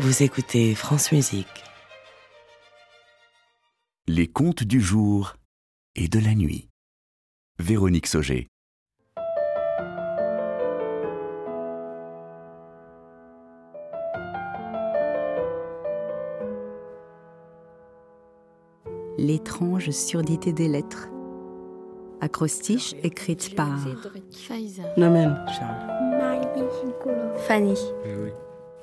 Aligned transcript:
Vous 0.00 0.22
écoutez 0.22 0.76
France 0.76 1.10
Musique. 1.10 1.64
Les 4.06 4.28
contes 4.28 4.62
du 4.62 4.80
jour 4.80 5.34
et 5.96 6.06
de 6.06 6.20
la 6.20 6.36
nuit. 6.36 6.68
Véronique 7.58 8.06
Sauger. 8.06 8.46
L'étrange 19.18 19.90
surdité 19.90 20.52
des 20.52 20.68
lettres. 20.68 21.08
Acrostiche 22.20 22.94
écrite 23.02 23.56
par 23.56 23.76
Namen. 24.96 25.44
Fanny. 27.48 27.74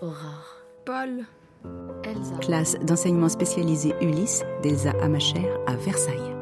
Aurore. 0.02 0.65
Paul. 0.86 1.26
Elsa. 2.04 2.36
classe 2.42 2.78
d'enseignement 2.82 3.30
spécialisé 3.30 3.94
Ulysse 4.00 4.44
d'Elsa 4.62 4.92
Amacher 5.02 5.50
à 5.66 5.76
Versailles. 5.76 6.36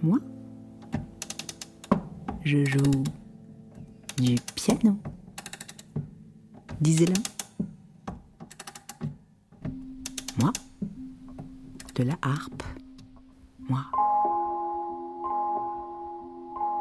Moi, 0.00 0.18
je 2.44 2.64
joue 2.64 3.04
du 4.18 4.36
piano. 4.54 4.96
Disez-le. 6.80 7.14
Moi, 10.38 10.52
de 11.96 12.04
la 12.04 12.14
harpe. 12.22 12.63
Moi, 13.70 13.80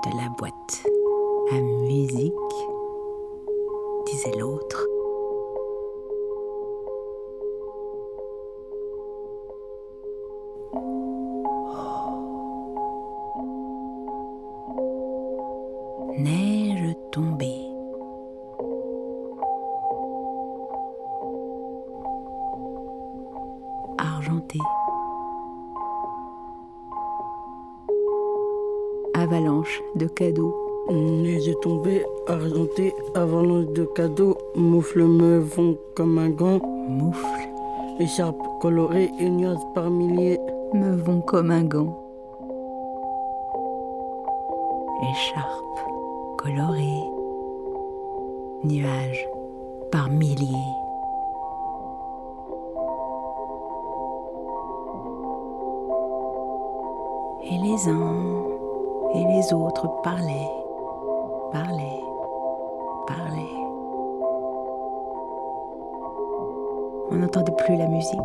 de 0.04 0.18
la 0.18 0.28
boîte 0.38 0.86
à 1.52 1.62
musique, 1.62 2.34
disait 4.06 4.38
l'autre. 4.38 4.86
Neige 16.18 16.96
tombée. 17.12 17.53
Avalanche 29.24 29.82
de 29.96 30.06
cadeaux. 30.06 30.54
Neige 30.92 31.48
est 31.48 31.62
tombée, 31.62 32.04
argentée, 32.28 32.94
avalanche 33.16 33.68
de 33.68 33.86
cadeaux, 33.86 34.38
moufles 34.54 35.06
me 35.06 35.40
vont 35.40 35.78
comme 35.96 36.18
un 36.18 36.30
gant, 36.30 36.60
Moufles 36.90 37.50
écharpe 38.02 38.46
colorée 38.60 39.10
et 39.22 39.30
nuages 39.30 39.66
par 39.74 39.90
milliers. 39.90 40.42
me 40.74 40.98
vont 40.98 41.22
comme 41.22 41.52
un 41.52 41.64
gant. 41.64 41.98
Écharpe 45.14 45.80
colorée, 46.38 47.04
nuages 48.66 49.26
par 49.90 50.10
milliers. 50.10 50.68
Et 57.46 57.58
les 57.66 57.88
uns 57.88 58.43
et 59.14 59.24
les 59.26 59.54
autres 59.54 59.88
parlaient, 60.02 60.50
parlaient, 61.52 62.02
parlaient. 63.08 63.64
On 67.12 67.16
n'entendait 67.16 67.52
plus 67.54 67.76
la 67.76 67.88
musique. 67.88 68.20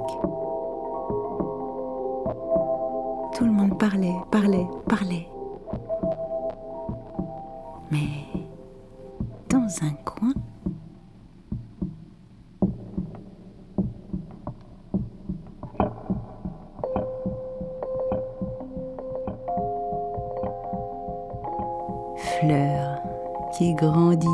Tout 3.35 3.45
le 3.45 3.53
monde 3.53 3.79
parlait, 3.79 4.15
parlait, 4.31 4.67
parlait. 4.89 5.29
Mais 7.91 8.09
dans 9.49 9.67
un 9.83 9.93
coin, 10.05 10.33
fleur 22.41 22.99
qui 23.57 23.75
grandit 23.75 24.27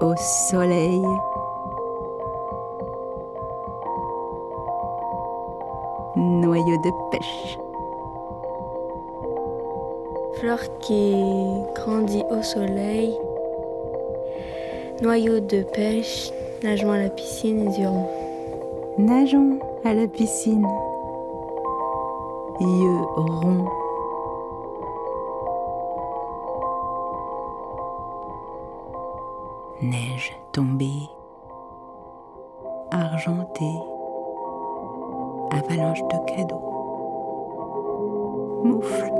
au 0.00 0.14
soleil. 0.50 1.02
Noyau 6.16 6.76
de 6.84 6.90
pêche. 7.10 7.58
Fleur 10.34 10.60
qui 10.80 11.14
grandit 11.74 12.24
au 12.30 12.42
soleil. 12.42 13.18
Noyau 15.02 15.40
de 15.40 15.62
pêche. 15.62 16.30
Nageons 16.62 16.92
à 16.92 16.98
la 16.98 17.10
piscine 17.10 17.68
dirons. 17.70 18.08
Nageons 18.98 19.58
à 19.84 19.94
la 19.94 20.06
piscine. 20.06 20.66
Yeux 22.60 23.04
ronds. 23.16 23.85
Neige 29.82 30.32
tombée. 30.52 31.06
Argentée. 32.90 33.78
Avalanche 35.50 36.02
de 36.02 36.24
cadeaux. 36.24 36.62
Moufles 38.64 39.12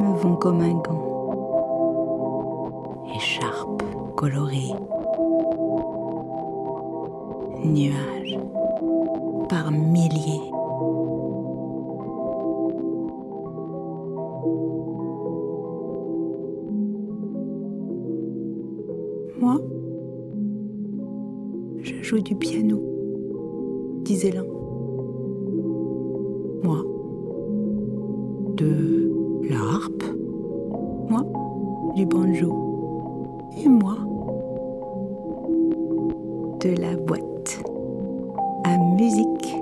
me 0.00 0.14
vont 0.16 0.36
comme 0.36 0.62
un 0.62 0.74
gant. 0.76 1.02
Écharpe 3.14 3.82
colorée. 4.16 4.72
Nuages 7.64 8.38
par 9.50 9.70
milliers. 9.72 10.50
Moi, 19.38 19.60
je 21.82 22.02
joue 22.02 22.20
du 22.20 22.34
piano, 22.34 22.80
disait 24.02 24.30
l'un. 24.30 24.46
Moi, 26.62 26.82
de 28.56 29.12
la 29.50 29.58
harpe. 29.58 30.04
Moi, 31.10 31.22
du 31.94 32.06
banjo. 32.06 32.50
Et 33.62 33.68
moi, 33.68 33.96
de 36.60 36.80
la 36.80 36.96
boîte 36.96 37.62
à 38.64 38.78
musique. 38.96 39.54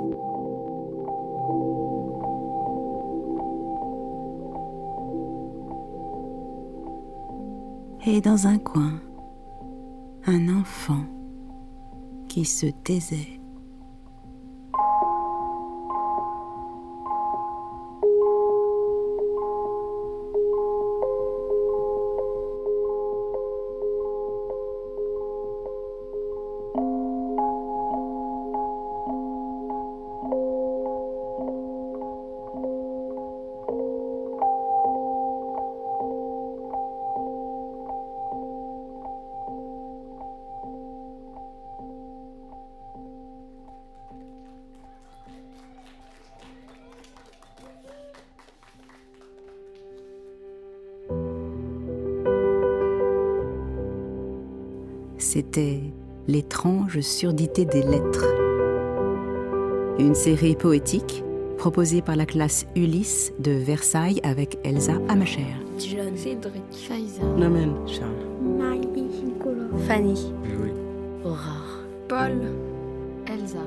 Et 8.07 8.21
dans 8.21 8.47
un 8.47 8.59
coin, 8.59 8.93
un 10.27 10.49
enfant 10.49 11.05
qui 12.29 12.45
se 12.45 12.67
taisait. 12.67 13.44
C'était 55.19 55.81
L'étrange 56.27 57.01
surdité 57.01 57.67
des 57.67 57.83
lettres. 57.83 58.25
Une 59.99 60.15
série 60.15 60.57
poétique 60.57 61.23
proposé 61.59 62.01
par 62.01 62.17
la 62.17 62.25
classe 62.25 62.67
Ulysse 62.75 63.35
de 63.39 63.51
Versailles 63.51 64.21
avec 64.23 64.59
Elsa 64.65 64.95
Amacher. 65.09 65.45
John. 65.79 66.17
Cédric. 66.17 66.63
Faiza. 66.71 67.25
Namen. 67.37 67.75
Charles. 67.87 68.09
Marie. 68.59 68.81
Nicolas. 68.97 69.69
Fanny. 69.87 70.33
Louis. 70.45 70.73
Aurore. 71.25 71.85
Paul. 72.09 72.41
Elsa. 73.27 73.59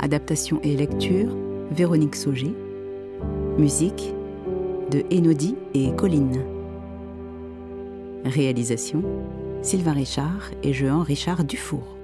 Adaptation 0.00 0.60
et 0.64 0.74
lecture 0.74 1.28
Véronique 1.70 2.16
Sauger. 2.16 2.52
Musique 3.58 4.12
de 4.90 5.04
Enodi 5.12 5.54
et 5.74 5.92
Colline. 5.92 6.42
Réalisation 8.24 9.04
Sylvain 9.62 9.92
Richard 9.92 10.50
et 10.62 10.72
Jean 10.72 11.02
Richard 11.02 11.44
Dufour. 11.44 11.95